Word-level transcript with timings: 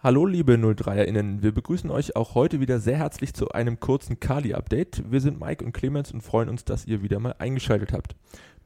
Hallo 0.00 0.26
liebe 0.26 0.52
03erInnen, 0.54 1.42
wir 1.42 1.50
begrüßen 1.50 1.90
euch 1.90 2.14
auch 2.14 2.36
heute 2.36 2.60
wieder 2.60 2.78
sehr 2.78 2.98
herzlich 2.98 3.34
zu 3.34 3.48
einem 3.48 3.80
kurzen 3.80 4.20
Kali-Update. 4.20 5.10
Wir 5.10 5.20
sind 5.20 5.40
Mike 5.40 5.64
und 5.64 5.72
Clemens 5.72 6.12
und 6.12 6.20
freuen 6.20 6.48
uns, 6.48 6.64
dass 6.64 6.86
ihr 6.86 7.02
wieder 7.02 7.18
mal 7.18 7.34
eingeschaltet 7.40 7.92
habt. 7.92 8.14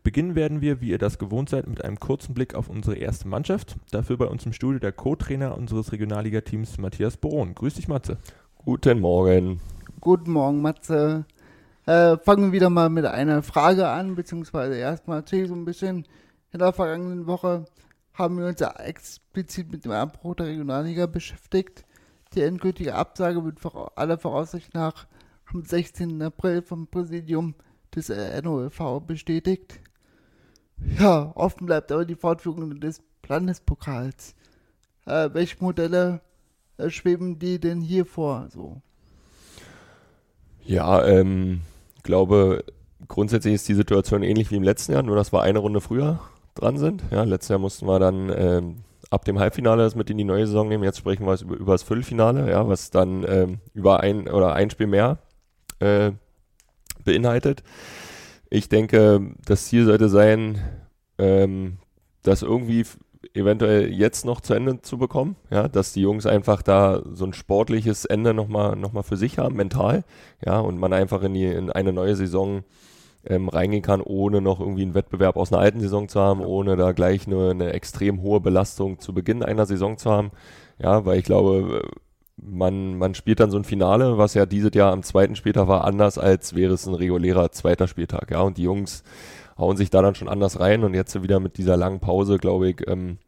Beginnen 0.03 0.35
werden 0.35 0.61
wir, 0.61 0.83
wie 0.83 0.91
ihr 0.91 0.99
das 0.99 1.19
gewohnt 1.19 1.49
seid, 1.49 1.69
mit 1.69 1.83
einem 1.83 1.99
kurzen 1.99 2.35
Blick 2.35 2.55
auf 2.55 2.69
unsere 2.69 2.97
erste 2.97 3.29
Mannschaft. 3.29 3.77
Dafür 3.93 4.19
bei 4.19 4.27
uns 4.27 4.45
im 4.45 4.53
Studio 4.53 4.79
der 4.79 4.93
Co-Trainer 4.93 5.57
unseres 5.57 5.91
Regionalliga-Teams 5.91 6.77
Matthias 6.77 7.17
Boron. 7.17 7.55
Grüß 7.55 7.77
dich 7.77 7.89
Matze. 7.89 8.19
Guten 8.59 9.01
Morgen. 9.01 9.59
Guten 10.01 10.33
Morgen 10.33 10.61
Matze. 10.61 11.25
Äh, 11.87 12.19
fangen 12.19 12.45
wir 12.45 12.53
wieder 12.53 12.69
mal 12.69 12.91
mit 12.91 13.07
einer 13.07 13.43
Frage 13.43 13.89
an, 13.89 14.17
beziehungsweise 14.17 14.77
erstmal 14.77 15.25
ich 15.31 15.49
so 15.49 15.55
ein 15.55 15.65
bisschen 15.65 16.07
in 16.53 16.59
der 16.59 16.75
vergangenen 16.75 17.27
Woche 17.27 17.65
haben 18.23 18.39
wir 18.39 18.47
uns 18.47 18.61
ja 18.61 18.71
explizit 18.77 19.73
mit 19.73 19.85
dem 19.85 19.91
Abbruch 19.91 20.37
der 20.37 20.47
Regionalliga 20.47 21.07
beschäftigt. 21.07 21.85
Die 22.35 22.41
endgültige 22.41 22.95
Absage 22.95 23.45
wird 23.45 23.59
aller 23.97 24.17
Voraussicht 24.17 24.73
nach 24.75 25.07
am 25.53 25.65
16. 25.65 26.23
April 26.23 26.63
vom 26.63 26.87
Präsidium 26.87 27.57
des 27.95 28.11
äh, 28.11 28.41
NOLV 28.41 29.03
bestätigt. 29.07 29.81
Ja, 30.99 31.33
offen 31.35 31.67
bleibt 31.67 31.91
aber 31.91 32.05
die 32.05 32.15
Fortführung 32.15 32.81
des 32.81 33.03
Landespokals. 33.27 34.35
Äh, 35.05 35.31
welche 35.33 35.57
Modelle 35.59 36.21
äh, 36.79 36.91
schweben 36.91 37.41
die 37.41 37.59
denn 37.59 37.81
hier 37.81 38.07
vor? 38.07 38.49
So? 38.51 38.81
Ja, 40.65 41.05
ähm, 41.05 41.63
glaube, 42.05 42.65
grundsätzlich 43.09 43.55
ist 43.55 43.69
die 43.69 43.75
Situation 43.75 44.23
ähnlich 44.23 44.53
wie 44.53 44.57
im 44.57 44.63
letzten 44.63 44.93
Jahr, 44.93 45.03
nur 45.03 45.17
das 45.17 45.33
war 45.33 45.43
eine 45.43 45.59
Runde 45.59 45.81
früher 45.81 46.21
dran 46.55 46.79
sind. 46.79 47.03
Ja, 47.11 47.25
letztes 47.25 47.51
Jahr 47.51 47.59
mussten 47.59 47.87
wir 47.87 47.99
dann 47.99 48.33
ähm, 48.35 48.77
ab 49.11 49.25
dem 49.25 49.39
Halbfinale 49.39 49.83
das 49.83 49.95
mit 49.95 50.11
in 50.11 50.19
die 50.19 50.25
neue 50.25 50.47
Saison 50.47 50.69
nehmen. 50.69 50.85
Jetzt 50.85 50.99
sprechen 50.99 51.27
wir 51.27 51.41
über, 51.41 51.57
über 51.57 51.73
das 51.73 51.83
Viertelfinale, 51.83 52.51
ja, 52.51 52.67
was 52.69 52.91
dann 52.91 53.25
ähm, 53.29 53.59
über 53.75 54.01
ein 54.01 54.29
oder 54.29 54.55
ein 54.55 54.71
Spiel 54.71 54.87
mehr 54.87 55.19
äh, 55.81 56.13
beinhaltet. 57.05 57.63
Ich 58.51 58.69
denke, 58.69 59.35
das 59.45 59.67
Ziel 59.67 59.85
sollte 59.85 60.09
sein, 60.09 60.61
ähm, 61.19 61.79
das 62.23 62.43
irgendwie 62.43 62.85
eventuell 63.35 63.91
jetzt 63.93 64.25
noch 64.25 64.41
zu 64.41 64.55
Ende 64.55 64.83
zu 64.83 64.99
bekommen, 64.99 65.37
ja, 65.51 65.69
dass 65.69 65.93
die 65.93 66.03
Jungs 66.03 66.27
einfach 66.27 66.63
da 66.63 67.03
so 67.13 67.25
ein 67.25 67.33
sportliches 67.33 68.05
Ende 68.05 68.35
nochmal 68.35 68.77
noch 68.77 68.93
mal 68.93 69.03
für 69.03 69.17
sich 69.17 69.39
haben, 69.39 69.57
mental, 69.57 70.05
ja, 70.45 70.59
und 70.59 70.79
man 70.79 70.93
einfach 70.93 71.23
in, 71.23 71.35
die, 71.35 71.47
in 71.47 71.71
eine 71.71 71.93
neue 71.93 72.17
Saison 72.17 72.65
ähm, 73.25 73.49
reingehen 73.49 73.83
kann, 73.83 74.01
ohne 74.01 74.41
noch 74.41 74.61
irgendwie 74.61 74.83
einen 74.83 74.95
Wettbewerb 74.95 75.37
aus 75.37 75.53
einer 75.53 75.63
alten 75.63 75.81
Saison 75.81 76.09
zu 76.09 76.21
haben, 76.21 76.41
ohne 76.41 76.77
da 76.77 76.93
gleich 76.93 77.27
eine, 77.27 77.51
eine 77.51 77.73
extrem 77.73 78.23
hohe 78.23 78.41
Belastung 78.41 78.99
zu 78.99 79.15
Beginn 79.15 79.43
einer 79.43 79.67
Saison 79.67 79.97
zu 79.97 80.11
haben. 80.11 80.31
Ja, 80.79 81.05
weil 81.05 81.19
ich 81.19 81.25
glaube, 81.25 81.83
man, 82.37 82.97
man 82.99 83.15
spielt 83.15 83.41
dann 83.41 83.51
so 83.51 83.59
ein 83.59 83.65
Finale, 83.65 84.19
was 84.19 84.35
ja 84.35 84.47
dieses 84.47 84.75
Jahr 84.75 84.93
am 84.93 85.03
zweiten 85.03 85.37
Spieltag 85.37 85.69
war, 85.69 85.85
anders 85.85 86.19
als 86.19 86.55
wäre 86.55 86.75
es 86.75 86.87
ein 86.87 86.95
regulärer 86.95 87.53
zweiter 87.53 87.87
Spieltag. 87.87 88.31
Ja, 88.31 88.41
und 88.41 88.59
die 88.59 88.65
Jungs 88.65 89.05
hauen 89.59 89.77
sich 89.77 89.91
da 89.91 90.03
dann 90.03 90.15
schon 90.15 90.29
anders 90.29 90.59
rein 90.61 90.83
und 90.83 90.95
jetzt 90.95 91.23
wieder 91.23 91.41
mit 91.41 91.59
dieser 91.59 91.77
langen 91.77 92.01
Pause, 92.01 92.39
glaube 92.39 92.71
ich, 92.71 92.89
ähm, 92.89 93.19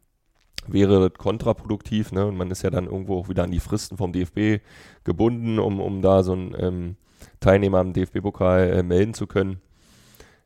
wäre 0.67 1.09
das 1.09 1.17
kontraproduktiv. 1.17 2.11
Ne? 2.11 2.25
Und 2.25 2.37
man 2.37 2.51
ist 2.51 2.63
ja 2.63 2.69
dann 2.69 2.85
irgendwo 2.85 3.19
auch 3.19 3.29
wieder 3.29 3.43
an 3.43 3.51
die 3.51 3.59
Fristen 3.59 3.97
vom 3.97 4.11
DFB 4.11 4.63
gebunden, 5.03 5.59
um, 5.59 5.79
um 5.79 6.01
da 6.01 6.23
so 6.23 6.33
einen 6.33 6.55
ähm, 6.57 6.95
Teilnehmer 7.39 7.79
am 7.79 7.93
DFB-Pokal 7.93 8.69
äh, 8.69 8.83
melden 8.83 9.13
zu 9.13 9.27
können. 9.27 9.61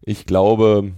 Ich 0.01 0.25
glaube, 0.25 0.93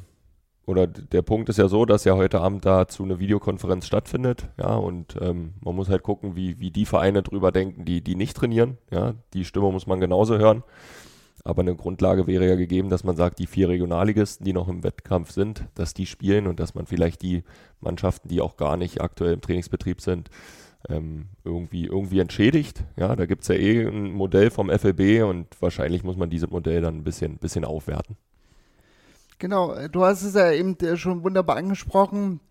oder 0.66 0.88
der 0.88 1.22
Punkt 1.22 1.50
ist 1.50 1.58
ja 1.58 1.68
so, 1.68 1.86
dass 1.86 2.06
ja 2.06 2.16
heute 2.16 2.40
Abend 2.42 2.66
dazu 2.66 3.04
eine 3.04 3.20
Videokonferenz 3.20 3.88
stattfindet, 3.88 4.50
ja, 4.60 4.76
und 4.76 5.18
ähm, 5.20 5.54
man 5.62 5.76
muss 5.76 5.90
halt 5.90 6.04
gucken, 6.04 6.36
wie, 6.36 6.60
wie 6.60 6.72
die 6.72 6.86
Vereine 6.86 7.24
drüber 7.24 7.52
denken, 7.52 7.84
die, 7.86 8.02
die 8.02 8.16
nicht 8.16 8.38
trainieren, 8.38 8.78
ja, 8.92 9.16
die 9.34 9.46
Stimme 9.46 9.72
muss 9.72 9.88
man 9.88 10.00
genauso 10.00 10.38
hören. 10.38 10.64
Aber 11.44 11.62
eine 11.64 11.76
Grundlage 11.76 12.28
wäre 12.28 12.48
ja 12.48 12.56
gegeben, 12.56 12.90
dass 12.90 13.04
man 13.04 13.16
sagt, 13.16 13.40
die 13.40 13.48
vier 13.48 13.68
Regionalligisten, 13.68 14.46
die 14.46 14.54
noch 14.54 14.67
im 14.67 14.84
Wettkampf 14.84 15.32
sind, 15.32 15.66
dass 15.73 15.95
die 15.95 16.06
spielen 16.06 16.45
und 16.45 16.60
dass 16.60 16.76
man 16.76 16.86
vielleicht 16.86 17.23
die 17.23 17.44
Mannschaften, 17.80 18.28
die 18.28 18.42
auch 18.42 18.58
gar 18.58 18.78
nicht 18.78 19.02
aktuell 19.02 19.34
im 19.34 19.42
Trainingsbetrieb 19.42 20.02
sind, 20.02 20.30
ähm, 20.88 21.30
irgendwie, 21.44 21.86
irgendwie 21.86 22.20
entschädigt. 22.20 22.84
Ja, 22.95 23.16
da 23.16 23.26
gibt 23.26 23.42
es 23.42 23.48
ja 23.48 23.56
eh 23.56 23.88
ein 23.88 24.14
Modell 24.14 24.52
vom 24.52 24.70
FLB 24.70 25.23
und 25.23 25.48
wahrscheinlich 25.60 26.04
muss 26.04 26.16
man 26.16 26.30
dieses 26.30 26.50
Modell 26.52 26.82
dann 26.82 26.98
ein 26.98 27.04
bisschen, 27.04 27.38
bisschen 27.38 27.66
aufwerten. 27.66 28.17
Genau, 29.42 29.74
äh, 29.74 29.90
du 29.90 30.06
hast 30.06 30.22
es 30.22 30.36
ja 30.36 30.52
eben 30.52 30.78
äh, 30.82 30.96
schon 30.98 31.24
wunderbar 31.24 31.58
angesprochen. 31.58 32.42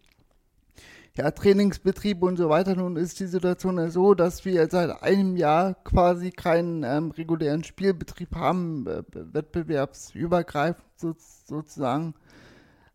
Ja, 1.16 1.30
Trainingsbetrieb 1.30 2.20
und 2.20 2.36
so 2.36 2.48
weiter. 2.48 2.74
Nun 2.74 2.96
ist 2.96 3.20
die 3.20 3.26
Situation 3.26 3.78
ja 3.78 3.90
so, 3.90 4.14
dass 4.14 4.44
wir 4.44 4.68
seit 4.68 5.00
einem 5.00 5.36
Jahr 5.36 5.74
quasi 5.84 6.32
keinen 6.32 6.82
ähm, 6.82 7.12
regulären 7.12 7.62
Spielbetrieb 7.62 8.34
haben, 8.34 8.88
äh, 8.88 9.04
wettbewerbsübergreifend 9.12 10.84
so, 10.96 11.14
sozusagen. 11.46 12.14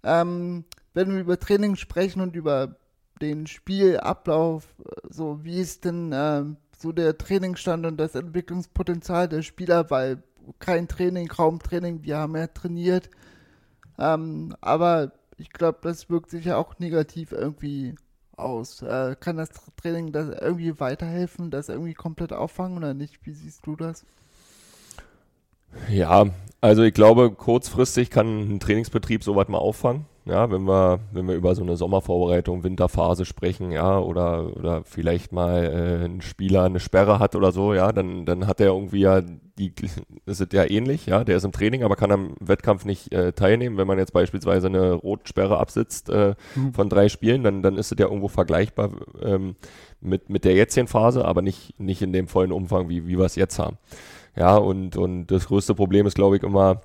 Ähm, 0.03 0.65
wenn 0.93 1.13
wir 1.13 1.21
über 1.21 1.39
Training 1.39 1.77
sprechen 1.77 2.19
und 2.19 2.35
über 2.35 2.75
den 3.21 3.47
Spielablauf, 3.47 4.75
äh, 4.83 5.07
so 5.09 5.45
wie 5.45 5.61
ist 5.61 5.85
denn 5.85 6.11
äh, 6.11 6.43
so 6.77 6.91
der 6.91 7.17
Trainingsstand 7.17 7.85
und 7.85 7.95
das 7.95 8.13
Entwicklungspotenzial 8.15 9.29
der 9.29 9.41
Spieler, 9.41 9.89
weil 9.89 10.21
kein 10.59 10.89
Training, 10.89 11.29
kaum 11.29 11.59
Training, 11.59 12.03
wir 12.03 12.17
haben 12.17 12.35
ja 12.35 12.47
trainiert. 12.47 13.09
Ähm, 13.97 14.55
aber 14.61 15.11
ich 15.37 15.51
glaube, 15.51 15.79
das 15.81 16.09
wirkt 16.09 16.29
sich 16.29 16.45
ja 16.45 16.57
auch 16.57 16.79
negativ 16.79 17.31
irgendwie 17.31 17.95
aus. 18.37 18.81
Äh, 18.81 19.15
kann 19.19 19.37
das 19.37 19.49
Training 19.77 20.11
das 20.11 20.29
irgendwie 20.29 20.79
weiterhelfen, 20.79 21.51
das 21.51 21.69
irgendwie 21.69 21.93
komplett 21.93 22.33
auffangen 22.33 22.77
oder 22.77 22.93
nicht? 22.93 23.25
Wie 23.25 23.31
siehst 23.31 23.65
du 23.65 23.75
das? 23.75 24.05
Ja, 25.89 26.25
also 26.61 26.83
ich 26.83 26.93
glaube, 26.93 27.31
kurzfristig 27.31 28.09
kann 28.09 28.55
ein 28.55 28.59
Trainingsbetrieb 28.59 29.23
sowas 29.23 29.47
mal 29.47 29.57
auffangen. 29.57 30.05
Ja, 30.27 30.49
wenn 30.49 30.63
wir, 30.63 31.01
wenn 31.11 31.27
wir 31.27 31.35
über 31.35 31.53
so 31.53 31.61
eine 31.61 31.77
Sommervorbereitung, 31.77 32.63
Winterphase 32.63 33.25
sprechen, 33.25 33.71
ja, 33.71 33.99
oder, 33.99 34.57
oder 34.57 34.83
vielleicht 34.83 35.31
mal 35.31 35.63
äh, 35.63 36.05
ein 36.05 36.21
Spieler 36.21 36.63
eine 36.63 36.79
Sperre 36.79 37.19
hat 37.19 37.35
oder 37.35 37.51
so, 37.51 37.75
ja, 37.75 37.91
dann, 37.91 38.25
dann 38.25 38.47
hat 38.47 38.59
er 38.59 38.67
irgendwie 38.67 39.01
ja 39.01 39.21
die, 39.21 39.71
das 40.25 40.39
ist 40.39 40.51
ja 40.51 40.67
ähnlich, 40.67 41.05
ja, 41.05 41.23
der 41.23 41.37
ist 41.37 41.45
im 41.45 41.51
Training, 41.51 41.83
aber 41.83 41.95
kann 41.95 42.11
am 42.11 42.33
Wettkampf 42.39 42.85
nicht 42.85 43.13
äh, 43.13 43.33
teilnehmen. 43.33 43.77
Wenn 43.77 43.85
man 43.85 43.99
jetzt 43.99 44.13
beispielsweise 44.13 44.65
eine 44.65 44.93
Rotsperre 44.93 45.59
absitzt 45.59 46.09
äh, 46.09 46.33
mhm. 46.55 46.73
von 46.73 46.89
drei 46.89 47.07
Spielen, 47.07 47.43
dann, 47.43 47.61
dann 47.61 47.77
ist 47.77 47.91
es 47.91 47.99
ja 47.99 48.07
irgendwo 48.07 48.27
vergleichbar 48.27 48.89
ähm, 49.21 49.55
mit, 50.01 50.31
mit 50.31 50.43
der 50.43 50.55
jetzigen 50.55 50.87
Phase, 50.87 51.23
aber 51.23 51.43
nicht, 51.43 51.79
nicht 51.79 52.01
in 52.01 52.13
dem 52.13 52.27
vollen 52.27 52.51
Umfang, 52.51 52.89
wie, 52.89 53.05
wie 53.07 53.19
wir 53.19 53.25
es 53.25 53.35
jetzt 53.35 53.59
haben. 53.59 53.77
Ja, 54.35 54.57
und, 54.57 54.97
und 54.97 55.27
das 55.27 55.47
größte 55.47 55.75
Problem 55.75 56.07
ist, 56.07 56.15
glaube 56.15 56.37
ich, 56.37 56.43
immer, 56.43 56.81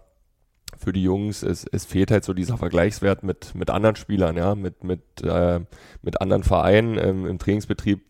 für 0.80 0.92
die 0.92 1.02
Jungs, 1.02 1.42
es, 1.42 1.66
es 1.70 1.84
fehlt 1.84 2.10
halt 2.10 2.24
so 2.24 2.32
dieser 2.32 2.56
Vergleichswert 2.56 3.22
mit, 3.22 3.54
mit 3.54 3.70
anderen 3.70 3.96
Spielern, 3.96 4.36
ja, 4.36 4.54
mit, 4.54 4.82
mit, 4.82 5.02
äh, 5.22 5.60
mit 6.02 6.20
anderen 6.20 6.42
Vereinen 6.42 6.98
ähm, 6.98 7.26
im 7.26 7.38
Trainingsbetrieb 7.38 8.00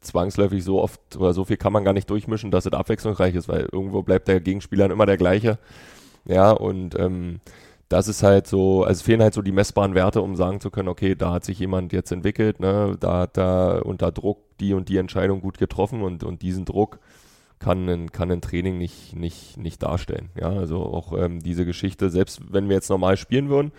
zwangsläufig 0.00 0.64
so 0.64 0.82
oft 0.82 1.16
oder 1.16 1.32
so 1.32 1.44
viel 1.44 1.56
kann 1.56 1.72
man 1.72 1.84
gar 1.84 1.92
nicht 1.92 2.10
durchmischen, 2.10 2.50
dass 2.50 2.66
es 2.66 2.72
abwechslungsreich 2.72 3.36
ist, 3.36 3.48
weil 3.48 3.68
irgendwo 3.70 4.02
bleibt 4.02 4.26
der 4.26 4.40
Gegenspieler 4.40 4.90
immer 4.90 5.06
der 5.06 5.16
gleiche. 5.16 5.58
Ja, 6.24 6.50
und 6.50 6.98
ähm, 6.98 7.40
das 7.88 8.08
ist 8.08 8.24
halt 8.24 8.48
so, 8.48 8.82
also 8.82 8.98
es 8.98 9.02
fehlen 9.02 9.22
halt 9.22 9.34
so 9.34 9.42
die 9.42 9.52
messbaren 9.52 9.94
Werte, 9.94 10.22
um 10.22 10.34
sagen 10.34 10.60
zu 10.60 10.70
können, 10.70 10.88
okay, 10.88 11.14
da 11.14 11.32
hat 11.32 11.44
sich 11.44 11.58
jemand 11.60 11.92
jetzt 11.92 12.10
entwickelt, 12.10 12.58
ne, 12.58 12.96
da 12.98 13.20
hat 13.20 13.38
er 13.38 13.86
unter 13.86 14.10
Druck 14.10 14.38
die 14.58 14.74
und 14.74 14.88
die 14.88 14.96
Entscheidung 14.96 15.40
gut 15.40 15.58
getroffen 15.58 16.02
und, 16.02 16.24
und 16.24 16.42
diesen 16.42 16.64
Druck 16.64 16.98
kann 17.62 17.88
ein, 17.88 18.12
kann 18.12 18.30
ein 18.30 18.40
Training 18.40 18.76
nicht, 18.76 19.14
nicht, 19.14 19.56
nicht 19.56 19.82
darstellen. 19.82 20.30
Ja, 20.38 20.50
also 20.50 20.82
auch 20.82 21.16
ähm, 21.16 21.40
diese 21.40 21.64
Geschichte, 21.64 22.10
selbst 22.10 22.40
wenn 22.52 22.68
wir 22.68 22.74
jetzt 22.74 22.90
normal 22.90 23.16
spielen 23.16 23.48
würden, 23.48 23.72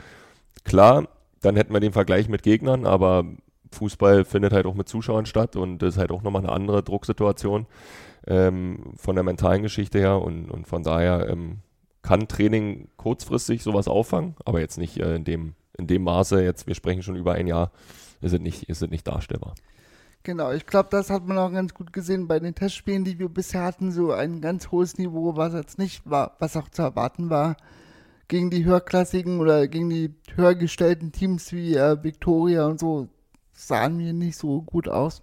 klar, 0.63 1.09
dann 1.41 1.57
hätten 1.57 1.73
wir 1.73 1.81
den 1.81 1.91
Vergleich 1.91 2.29
mit 2.29 2.43
Gegnern, 2.43 2.85
aber 2.85 3.25
Fußball 3.71 4.23
findet 4.23 4.53
halt 4.53 4.65
auch 4.65 4.75
mit 4.75 4.87
Zuschauern 4.87 5.25
statt 5.25 5.55
und 5.55 5.79
das 5.79 5.95
ist 5.95 5.99
halt 5.99 6.11
auch 6.11 6.23
nochmal 6.23 6.43
eine 6.43 6.53
andere 6.53 6.81
Drucksituation 6.81 7.65
ähm, 8.25 8.93
von 8.95 9.15
der 9.15 9.23
mentalen 9.23 9.63
Geschichte 9.63 9.99
her 9.99 10.21
und, 10.21 10.49
und 10.49 10.65
von 10.65 10.83
daher 10.83 11.27
ähm, 11.29 11.57
kann 12.01 12.27
Training 12.27 12.87
kurzfristig 12.95 13.63
sowas 13.63 13.87
auffangen, 13.87 14.35
aber 14.45 14.61
jetzt 14.61 14.77
nicht 14.77 14.97
äh, 14.99 15.15
in, 15.15 15.25
dem, 15.25 15.55
in 15.77 15.87
dem 15.87 16.03
Maße, 16.03 16.41
jetzt 16.41 16.67
wir 16.67 16.75
sprechen 16.75 17.03
schon 17.03 17.17
über 17.17 17.33
ein 17.33 17.47
Jahr, 17.47 17.71
ist 18.21 18.33
es 18.33 18.39
nicht, 18.39 18.69
ist 18.69 18.81
es 18.81 18.89
nicht 18.89 19.07
darstellbar. 19.07 19.55
Genau, 20.25 20.53
ich 20.53 20.65
glaube, 20.65 20.87
das 20.89 21.09
hat 21.09 21.27
man 21.27 21.37
auch 21.37 21.51
ganz 21.51 21.73
gut 21.73 21.91
gesehen 21.91 22.29
bei 22.29 22.39
den 22.39 22.55
Testspielen, 22.55 23.03
die 23.03 23.19
wir 23.19 23.27
bisher 23.27 23.63
hatten, 23.63 23.91
so 23.91 24.13
ein 24.13 24.39
ganz 24.39 24.71
hohes 24.71 24.97
Niveau, 24.97 25.35
was 25.35 25.53
jetzt 25.53 25.77
nicht 25.77 26.09
war, 26.09 26.37
was 26.39 26.55
auch 26.55 26.69
zu 26.69 26.81
erwarten 26.81 27.29
war, 27.29 27.57
gegen 28.29 28.49
die 28.49 28.63
höherklassigen 28.63 29.41
oder 29.41 29.67
gegen 29.67 29.89
die 29.89 30.15
höher 30.35 30.55
gestellten 30.55 31.11
Teams 31.11 31.51
wie 31.51 31.75
äh, 31.75 32.01
Victoria 32.01 32.67
und 32.67 32.79
so, 32.79 33.09
sahen 33.51 33.97
mir 33.97 34.13
nicht 34.13 34.37
so 34.37 34.61
gut 34.61 34.87
aus. 34.87 35.21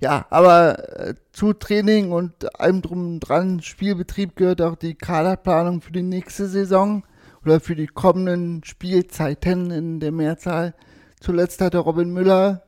Ja, 0.00 0.24
aber 0.30 0.98
äh, 0.98 1.14
zu 1.32 1.52
Training 1.52 2.10
und 2.10 2.58
allem 2.58 2.80
drum 2.80 3.06
und 3.06 3.20
dran 3.20 3.60
Spielbetrieb 3.60 4.34
gehört 4.34 4.62
auch 4.62 4.76
die 4.76 4.94
Kaderplanung 4.94 5.82
für 5.82 5.92
die 5.92 6.02
nächste 6.02 6.48
Saison 6.48 7.04
oder 7.44 7.60
für 7.60 7.76
die 7.76 7.86
kommenden 7.86 8.64
Spielzeiten 8.64 9.70
in 9.70 10.00
der 10.00 10.10
Mehrzahl. 10.10 10.74
Zuletzt 11.20 11.60
hatte 11.60 11.78
Robin 11.78 12.12
Müller 12.12 12.62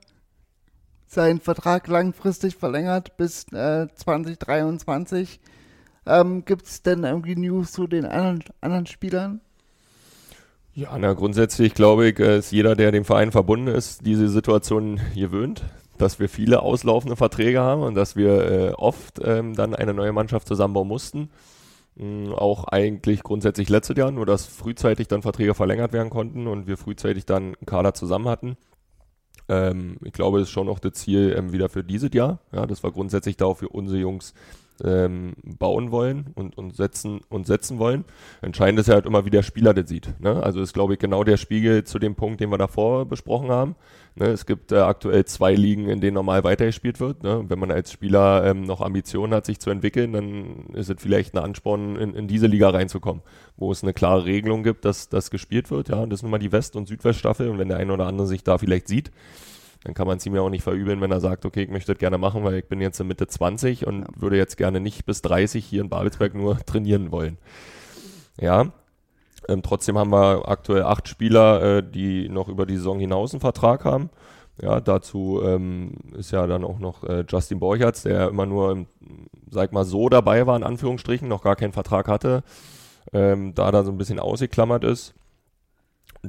seinen 1.15 1.41
Vertrag 1.41 1.89
langfristig 1.89 2.57
verlängert 2.57 3.17
bis 3.17 3.45
äh, 3.53 3.87
2023. 3.95 5.41
Ähm, 6.07 6.45
Gibt 6.45 6.67
es 6.67 6.83
denn 6.83 7.05
irgendwie 7.05 7.37
News 7.37 7.73
zu 7.73 7.87
den 7.87 8.05
anderen, 8.05 8.45
anderen 8.61 8.87
Spielern? 8.87 9.41
Ja, 10.75 10.99
na 10.99 11.13
grundsätzlich 11.13 11.75
glaube 11.75 12.09
ich, 12.09 12.19
ist 12.19 12.51
jeder, 12.51 12.75
der 12.75 12.91
dem 12.91 13.05
Verein 13.05 13.31
verbunden 13.31 13.69
ist, 13.69 14.05
diese 14.05 14.29
Situation 14.29 15.01
gewöhnt, 15.15 15.63
dass 15.99 16.19
wir 16.19 16.29
viele 16.29 16.63
auslaufende 16.63 17.17
Verträge 17.17 17.61
haben 17.61 17.83
und 17.83 17.95
dass 17.95 18.17
wir 18.17 18.51
äh, 18.51 18.73
oft 18.73 19.21
ähm, 19.25 19.55
dann 19.55 19.75
eine 19.75 19.95
neue 19.95 20.13
Mannschaft 20.13 20.49
zusammenbauen 20.49 20.89
mussten. 20.89 21.31
Mhm, 21.95 22.33
auch 22.33 22.65
eigentlich 22.65 23.23
grundsätzlich 23.23 23.69
letztes 23.69 23.97
Jahr, 23.97 24.11
nur 24.11 24.27
dass 24.27 24.47
frühzeitig 24.47 25.07
dann 25.07 25.23
Verträge 25.23 25.55
verlängert 25.55 25.93
werden 25.93 26.11
konnten 26.11 26.49
und 26.49 26.67
wir 26.67 26.77
frühzeitig 26.77 27.25
dann 27.25 27.55
einen 27.55 27.67
Kader 27.67 27.95
zusammen 27.95 28.29
hatten. 28.29 28.57
Ähm, 29.49 29.99
ich 30.03 30.13
glaube, 30.13 30.39
das 30.39 30.49
ist 30.49 30.53
schon 30.53 30.67
noch 30.67 30.79
das 30.79 30.95
Ziel 30.95 31.35
ähm, 31.37 31.53
wieder 31.53 31.69
für 31.69 31.85
dieses 31.85 32.13
Jahr. 32.13 32.39
Ja, 32.53 32.67
das 32.67 32.83
war 32.83 32.93
grundsätzlich 32.93 33.37
da 33.37 33.47
auch 33.47 33.59
für 33.59 33.69
unsere 33.69 33.99
Jungs 33.99 34.35
ähm, 34.83 35.35
bauen 35.45 35.91
wollen 35.91 36.31
und, 36.35 36.59
und, 36.59 36.75
setzen, 36.75 37.21
und 37.29 37.47
setzen 37.47 37.79
wollen. 37.79 38.05
Entscheidend 38.43 38.81
ist 38.81 38.89
ja 38.89 38.95
halt 38.95 39.07
immer, 39.07 39.25
wie 39.25 39.31
der 39.31 39.43
Spieler 39.43 39.75
das 39.75 39.89
sieht. 39.89 40.19
Ne? 40.21 40.43
Also 40.43 40.61
ist, 40.61 40.73
glaube 40.73 40.95
ich, 40.95 40.99
genau 40.99 41.23
der 41.25 41.37
Spiegel 41.37 41.85
zu 41.85 41.99
dem 41.99 42.15
Punkt, 42.15 42.41
den 42.41 42.51
wir 42.51 42.59
davor 42.59 43.07
besprochen 43.07 43.51
haben. 43.51 43.77
Ne? 44.17 44.27
Es 44.27 44.47
gibt 44.47 44.73
äh, 44.73 44.77
aktuell 44.77 45.25
zwei 45.25 45.55
Ligen, 45.55 45.89
in 45.89 46.01
denen 46.01 46.15
normal 46.15 46.45
weitergespielt 46.45 47.01
wird. 47.01 47.23
Ne? 47.23 47.45
Wenn 47.49 47.59
man 47.59 47.71
als 47.71 47.93
Spieler 47.93 48.45
ähm, 48.45 48.63
noch 48.63 48.81
Ambitionen 48.81 49.35
hat, 49.35 49.47
sich 49.47 49.61
zu 49.61 49.71
entwickeln, 49.71 50.13
dann 50.13 50.67
ist 50.75 50.91
es 50.91 50.97
vielleicht 51.01 51.35
ein 51.35 51.45
Ansporn, 51.45 51.97
in, 51.97 52.15
in 52.15 52.29
diese 52.29 52.47
Liga 52.47 52.71
reinzukommen, 52.71 53.23
wo 53.57 53.71
es 53.71 53.83
eine 53.83 53.93
klare 53.93 54.25
Regelung 54.25 54.63
gibt, 54.63 54.85
dass 54.85 55.09
das 55.09 55.31
gespielt 55.31 55.71
wird. 55.71 55.89
Ja, 55.89 55.97
und 55.97 56.11
das 56.11 56.19
ist 56.19 56.23
nun 56.23 56.31
mal 56.31 56.39
die 56.39 56.53
West- 56.53 56.77
und 56.77 56.89
Südweststaffel. 56.89 57.49
Und 57.49 57.59
wenn 57.59 57.69
der 57.69 57.79
eine 57.79 57.93
oder 57.93 58.07
andere 58.07 58.27
sich 58.27 58.43
da 58.43 58.59
vielleicht 58.59 58.89
sieht, 58.89 59.11
dann 59.85 59.93
kann 59.93 60.07
man 60.07 60.17
es 60.17 60.27
ihm 60.27 60.35
ja 60.35 60.41
auch 60.41 60.51
nicht 60.51 60.63
verübeln, 60.63 61.01
wenn 61.03 61.13
er 61.13 61.21
sagt, 61.21 61.45
okay, 61.45 61.63
ich 61.63 61.71
möchte 61.71 61.93
das 61.93 61.99
gerne 61.99 62.17
machen, 62.17 62.43
weil 62.43 62.55
ich 62.55 62.67
bin 62.67 62.81
jetzt 62.81 62.99
in 63.01 63.07
Mitte 63.07 63.27
20 63.27 63.87
und 63.87 64.01
ja. 64.01 64.07
würde 64.17 64.37
jetzt 64.39 64.57
gerne 64.57 64.81
nicht 64.81 65.05
bis 65.05 65.21
30 65.23 65.65
hier 65.65 65.83
in 65.83 65.91
Babelsberg 65.91 66.35
nur 66.35 66.59
trainieren 66.67 67.13
wollen. 67.13 67.37
Ja, 68.41 68.73
ähm, 69.47 69.63
trotzdem 69.63 69.99
haben 69.99 70.11
wir 70.11 70.49
aktuell 70.49 70.85
acht 70.85 71.07
Spieler, 71.07 71.63
äh, 71.63 71.83
die 71.89 72.31
noch 72.31 72.49
über 72.49 72.65
die 72.65 72.79
Saison 72.79 72.99
hinaus 72.99 73.33
einen 73.33 73.41
Vertrag 73.41 73.85
haben. 73.85 74.09
Ja, 74.61 74.81
dazu 74.81 75.43
ähm, 75.45 75.93
ist 76.17 76.31
ja 76.31 76.47
dann 76.47 76.65
auch 76.65 76.79
noch 76.79 77.05
äh, 77.05 77.25
Justin 77.29 77.59
Borchertz, 77.59 78.05
der 78.05 78.29
immer 78.29 78.47
nur, 78.47 78.73
im, 78.73 78.87
sag 79.51 79.73
mal, 79.73 79.85
so 79.85 80.09
dabei 80.09 80.47
war, 80.47 80.57
in 80.57 80.63
Anführungsstrichen, 80.63 81.29
noch 81.29 81.43
gar 81.43 81.57
keinen 81.57 81.73
Vertrag 81.73 82.09
hatte, 82.09 82.43
ähm, 83.13 83.55
da 83.55 83.71
da 83.71 83.85
so 83.85 83.91
ein 83.91 83.99
bisschen 83.99 84.21
ausgeklammert 84.21 84.85
ist 84.85 85.15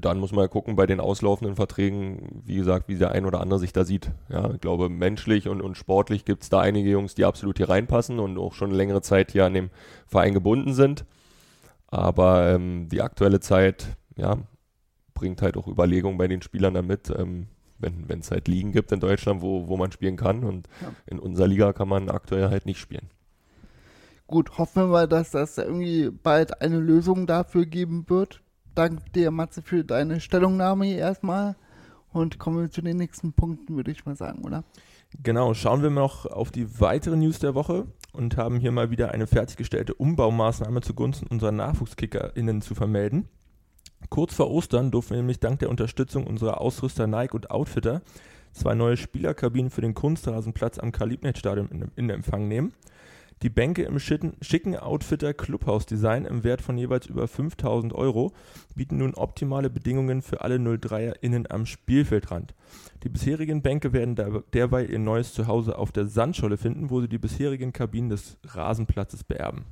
dann 0.02 0.20
muss 0.20 0.32
man 0.32 0.50
gucken 0.50 0.76
bei 0.76 0.86
den 0.86 1.00
auslaufenden 1.00 1.56
Verträgen, 1.56 2.42
wie 2.46 2.56
gesagt, 2.56 2.88
wie 2.88 2.96
der 2.96 3.12
ein 3.12 3.26
oder 3.26 3.40
andere 3.40 3.60
sich 3.60 3.74
da 3.74 3.86
sieht. 3.86 4.12
Ja, 4.30 4.52
ich 4.52 4.60
glaube, 4.60 4.90
menschlich 4.90 5.48
und, 5.48 5.62
und 5.62 5.78
sportlich 5.78 6.26
gibt 6.26 6.44
es 6.44 6.50
da 6.50 6.60
einige 6.60 6.90
Jungs, 6.90 7.16
die 7.16 7.26
absolut 7.26 7.58
hier 7.58 7.70
reinpassen 7.70 8.20
und 8.20 8.38
auch 8.38 8.54
schon 8.54 8.72
längere 8.72 9.02
Zeit 9.02 9.32
hier 9.32 9.46
an 9.46 9.54
dem 9.54 9.70
Verein 10.08 10.34
gebunden 10.34 10.74
sind. 10.74 11.06
Aber 11.88 12.50
ähm, 12.50 12.90
die 12.90 13.02
aktuelle 13.02 13.40
Zeit, 13.40 13.88
ja, 14.18 14.38
bringt 15.14 15.42
halt 15.42 15.56
auch 15.56 15.68
Überlegungen 15.68 16.18
bei 16.18 16.28
den 16.28 16.42
Spielern 16.42 16.74
damit, 16.74 17.10
ähm, 17.10 17.48
wenn 17.78 18.20
es 18.20 18.32
halt 18.32 18.48
Ligen 18.48 18.72
gibt 18.72 18.92
in 18.92 19.00
Deutschland, 19.00 19.42
wo, 19.42 19.68
wo 19.68 19.78
man 19.78 19.92
spielen 19.92 20.18
kann. 20.18 20.44
Und 20.44 20.68
ja. 20.82 20.92
in 21.06 21.20
unserer 21.20 21.48
Liga 21.48 21.74
kann 21.74 21.88
man 21.88 22.10
aktuell 22.10 22.50
halt 22.50 22.66
nicht 22.66 22.80
spielen. 22.80 23.10
Gut, 24.28 24.58
hoffen 24.58 24.84
wir 24.84 24.88
mal, 24.88 25.08
dass 25.08 25.32
das 25.32 25.58
irgendwie 25.58 26.10
bald 26.10 26.62
eine 26.62 26.80
Lösung 26.80 27.28
dafür 27.28 27.66
geben 27.66 28.06
wird 28.10 28.42
danke 28.76 29.04
dir, 29.14 29.32
Matze, 29.32 29.62
für 29.62 29.84
deine 29.84 30.20
Stellungnahme 30.20 30.86
hier 30.86 30.98
erstmal. 30.98 31.56
Und 32.12 32.40
kommen 32.40 32.62
wir 32.62 32.72
zu 32.72 32.82
den 32.82 32.98
nächsten 32.98 33.34
Punkten, 33.34 33.76
würde 33.76 33.92
ich 33.92 34.06
mal 34.06 34.16
sagen, 34.16 34.44
oder? 34.46 34.64
Genau, 35.22 35.54
schauen 35.54 35.82
wir 35.82 35.90
noch 35.90 36.26
auf 36.26 36.52
die 36.52 36.80
weiteren 36.80 37.20
News 37.20 37.40
der 37.40 37.56
Woche 37.56 37.88
und 38.14 38.38
haben 38.38 38.60
hier 38.60 38.72
mal 38.72 38.90
wieder 38.90 39.12
eine 39.12 39.28
fertiggestellte 39.28 39.94
Umbaumaßnahme 39.94 40.82
zugunsten 40.82 41.28
unserer 41.28 41.52
NachwuchskickerInnen 41.52 42.62
zu 42.62 42.76
vermelden. 42.76 43.28
Kurz 44.10 44.34
vor 44.34 44.50
Ostern 44.52 44.92
durften 44.92 45.12
wir 45.12 45.18
nämlich 45.18 45.40
dank 45.40 45.60
der 45.60 45.70
Unterstützung 45.70 46.28
unserer 46.28 46.62
Ausrüster 46.62 47.08
Nike 47.08 47.34
und 47.34 47.52
Outfitter 47.52 48.02
zwei 48.56 48.74
neue 48.74 48.98
Spielerkabinen 48.98 49.70
für 49.70 49.82
den 49.82 49.94
Kunstrasenplatz 49.94 50.80
am 50.80 50.92
Karl-Liebknecht-Stadion 50.92 51.68
in, 51.70 51.92
in 51.96 52.10
Empfang 52.10 52.48
nehmen. 52.48 52.74
Die 53.42 53.50
Bänke 53.50 53.84
im 53.84 54.00
schicken 54.00 54.78
Outfitter 54.78 55.34
Clubhouse-Design 55.34 56.26
im 56.26 56.44
Wert 56.44 56.62
von 56.62 56.78
jeweils 56.78 57.06
über 57.08 57.28
5000 57.28 57.94
Euro 57.94 58.32
bieten 58.76 58.98
nun 58.98 59.14
optimale 59.14 59.70
Bedingungen 59.70 60.22
für 60.22 60.42
alle 60.42 60.56
03erInnen 60.56 61.52
am 61.52 61.66
Spielfeldrand. 61.66 62.56
Die 63.04 63.10
bisherigen 63.10 63.62
Bänke 63.62 63.92
werden 63.94 64.16
derweil 64.54 64.90
ihr 64.90 65.00
neues 65.00 65.34
Zuhause 65.34 65.78
auf 65.78 65.92
der 65.92 66.08
Sandscholle 66.08 66.58
finden, 66.58 66.90
wo 66.90 67.02
sie 67.02 67.10
die 67.10 67.18
bisherigen 67.18 67.74
Kabinen 67.74 68.10
des 68.10 68.38
Rasenplatzes 68.46 69.24
beerben. 69.24 69.66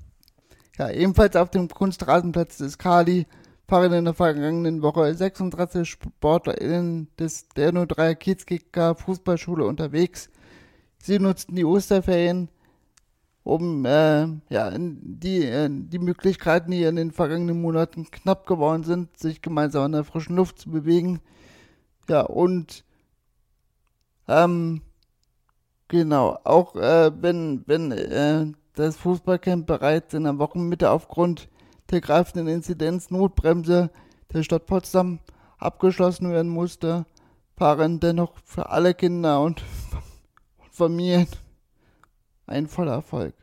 Ja, 0.78 0.90
ebenfalls 0.90 1.36
auf 1.36 1.50
dem 1.50 1.70
Kunstrasenplatz 1.70 2.58
des 2.58 2.78
Kali 2.78 3.28
fahren 3.68 3.94
in 3.94 4.06
der 4.06 4.14
vergangenen 4.14 4.82
Woche 4.82 5.14
36 5.14 5.90
SportlerInnen 5.90 7.08
des 7.18 7.48
der 7.50 7.72
03er 7.72 8.16
Kiezkicker 8.16 8.96
Fußballschule 8.96 9.66
unterwegs. 9.66 10.30
Sie 11.02 11.20
nutzten 11.20 11.56
die 11.56 11.66
Osterferien 11.66 12.50
um 13.44 13.86
äh, 13.86 14.28
ja, 14.50 14.72
die, 14.78 15.44
äh, 15.44 15.70
die 15.70 16.00
Möglichkeiten, 16.00 16.72
die 16.72 16.84
in 16.84 16.96
den 16.96 17.12
vergangenen 17.12 17.62
Monaten 17.62 18.10
knapp 18.10 18.48
geworden 18.48 18.84
sind, 18.84 19.18
sich 19.18 19.42
gemeinsam 19.42 19.88
in 19.88 19.92
der 19.94 20.04
frischen 20.06 20.36
Luft 20.36 20.60
zu 20.60 20.72
bewegen. 20.72 21.20
Ja, 22.10 22.22
und 22.22 22.86
ähm, 24.28 24.82
genau, 25.90 26.40
auch 26.44 26.76
äh, 26.76 27.12
wenn, 27.22 27.64
wenn 27.66 27.92
äh, 27.92 28.46
das 28.76 28.98
Fußballcamp 28.98 29.68
bereits 29.68 30.14
in 30.14 30.24
der 30.24 30.40
Wochenmitte 30.40 30.90
aufgrund 30.90 31.50
der 31.92 32.02
greifenden 32.02 32.48
Inzidenz 32.48 33.12
Notbremse 33.12 33.92
der 34.32 34.44
Stadt 34.44 34.66
Potsdam 34.66 35.20
abgeschlossen 35.58 36.32
werden 36.32 36.50
musste, 36.50 37.06
waren 37.58 38.00
dennoch 38.00 38.34
für 38.46 38.70
alle 38.70 38.94
Kinder 38.94 39.42
und 39.42 39.62
Familien 40.72 41.28
ein 42.48 42.68
voller 42.68 42.94
Erfolg. 42.94 43.34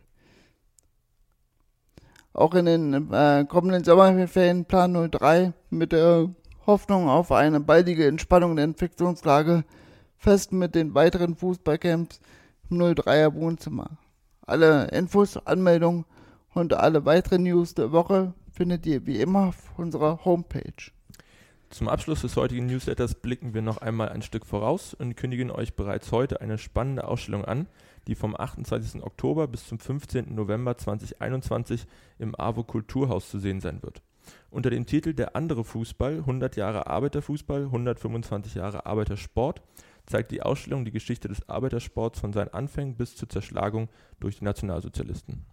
Auch 2.33 2.55
in 2.55 2.67
den 2.67 3.13
äh, 3.13 3.45
kommenden 3.49 3.85
Sommerferien 3.85 4.65
Plan 4.65 5.11
03 5.11 5.53
mit 5.71 5.93
der 5.93 6.31
Hoffnung 6.67 7.09
auf 7.09 7.33
eine 7.33 7.61
baldige 7.61 8.07
Entspannung 8.07 8.57
der 8.57 8.67
Infektionslage 8.67 9.65
fest 10.17 10.53
mit 10.53 10.75
den 10.75 10.95
weiteren 10.95 11.35
Fußballcamps 11.35 12.21
im 12.71 12.79
03er 12.79 13.35
Wohnzimmer. 13.35 13.99
Alle 14.47 14.89
Infos, 14.89 15.37
Anmeldungen 15.37 16.05
und 16.55 16.75
alle 16.75 17.05
weiteren 17.05 17.45
News 17.45 17.75
der 17.75 17.93
Woche 17.93 18.35
findet 18.53 18.87
ihr 18.87 19.07
wie 19.07 19.21
immer 19.21 19.49
auf 19.49 19.79
unserer 19.79 20.25
Homepage. 20.25 20.93
Zum 21.71 21.89
Abschluss 21.89 22.23
des 22.23 22.37
heutigen 22.37 22.67
Newsletters 22.67 23.15
blicken 23.15 23.55
wir 23.55 23.63
noch 23.63 23.79
einmal 23.79 24.09
ein 24.09 24.23
Stück 24.23 24.45
voraus 24.45 24.93
und 24.93 25.17
kündigen 25.17 25.51
euch 25.51 25.75
bereits 25.75 26.11
heute 26.11 26.41
eine 26.41 26.59
spannende 26.59 27.07
Ausstellung 27.07 27.45
an, 27.45 27.69
die 28.11 28.17
vom 28.17 28.35
28. 28.37 29.03
Oktober 29.05 29.47
bis 29.47 29.69
zum 29.69 29.79
15. 29.79 30.35
November 30.35 30.77
2021 30.77 31.87
im 32.19 32.35
AWO 32.35 32.65
Kulturhaus 32.65 33.31
zu 33.31 33.39
sehen 33.39 33.61
sein 33.61 33.83
wird. 33.83 34.03
Unter 34.51 34.71
dem 34.71 34.85
Titel 34.85 35.15
Der 35.15 35.37
andere 35.37 35.65
Fußball, 35.65 36.19
100 36.19 36.57
Jahre 36.57 36.89
Arbeiterfußball, 36.89 37.67
125 37.67 38.57
Jahre 38.57 38.85
Arbeitersport 38.85 39.63
zeigt 40.07 40.33
die 40.33 40.43
Ausstellung 40.43 40.85
die 40.85 40.91
Geschichte 40.91 41.29
des 41.29 41.49
Arbeitersports 41.49 42.19
von 42.19 42.33
seinen 42.33 42.53
Anfängen 42.53 42.97
bis 42.97 43.15
zur 43.15 43.29
Zerschlagung 43.29 43.89
durch 44.19 44.41
die 44.41 44.45
Nationalsozialisten. 44.45 45.47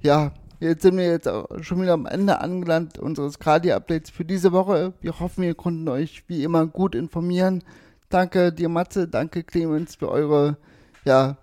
Ja, 0.00 0.32
jetzt 0.60 0.80
sind 0.80 0.96
wir 0.96 1.04
jetzt 1.04 1.28
schon 1.60 1.82
wieder 1.82 1.92
am 1.92 2.06
Ende 2.06 2.40
angelangt 2.40 2.98
unseres 2.98 3.38
Kadi-Updates 3.38 4.10
für 4.10 4.24
diese 4.24 4.52
Woche. 4.52 4.94
Wir 5.02 5.20
hoffen, 5.20 5.44
wir 5.44 5.54
konnten 5.54 5.86
euch 5.88 6.24
wie 6.26 6.42
immer 6.42 6.66
gut 6.66 6.94
informieren. 6.94 7.62
Danke 8.08 8.50
dir, 8.50 8.70
Matze, 8.70 9.08
danke 9.08 9.44
Clemens 9.44 9.96
für 9.96 10.10
eure 10.10 10.56
ja, 11.04 11.36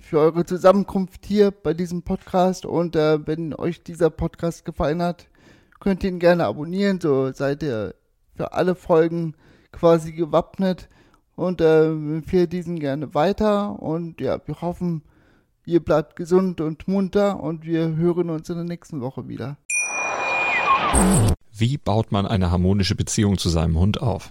für 0.00 0.18
eure 0.20 0.44
Zusammenkunft 0.44 1.24
hier 1.26 1.50
bei 1.50 1.74
diesem 1.74 2.02
Podcast. 2.02 2.66
Und 2.66 2.94
äh, 2.94 3.26
wenn 3.26 3.54
euch 3.54 3.82
dieser 3.82 4.10
Podcast 4.10 4.64
gefallen 4.64 5.02
hat, 5.02 5.28
könnt 5.80 6.04
ihr 6.04 6.10
ihn 6.10 6.18
gerne 6.18 6.44
abonnieren. 6.44 7.00
So 7.00 7.32
seid 7.32 7.62
ihr 7.62 7.94
für 8.36 8.52
alle 8.52 8.74
Folgen 8.74 9.34
quasi 9.72 10.12
gewappnet. 10.12 10.88
Und 11.36 11.60
äh, 11.60 11.86
empfehle 11.86 12.46
diesen 12.46 12.78
gerne 12.78 13.14
weiter. 13.14 13.82
Und 13.82 14.20
ja, 14.20 14.38
wir 14.46 14.60
hoffen, 14.60 15.02
ihr 15.64 15.80
bleibt 15.80 16.16
gesund 16.16 16.60
und 16.60 16.86
munter. 16.86 17.40
Und 17.40 17.64
wir 17.64 17.96
hören 17.96 18.30
uns 18.30 18.48
in 18.50 18.56
der 18.56 18.64
nächsten 18.64 19.00
Woche 19.00 19.26
wieder. 19.26 19.56
Wie 21.56 21.78
baut 21.78 22.12
man 22.12 22.26
eine 22.26 22.50
harmonische 22.50 22.94
Beziehung 22.94 23.38
zu 23.38 23.48
seinem 23.48 23.78
Hund 23.78 24.00
auf? 24.00 24.30